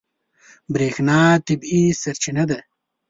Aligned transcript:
برېښنا 0.73 1.19
طبیعي 1.47 1.83
سرچینه 2.01 2.43
ده. 2.49 2.59